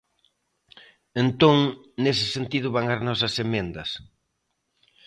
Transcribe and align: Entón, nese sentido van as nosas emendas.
Entón, 1.23 1.57
nese 2.03 2.25
sentido 2.35 2.67
van 2.75 2.87
as 2.95 3.01
nosas 3.07 3.33
emendas. 3.45 3.89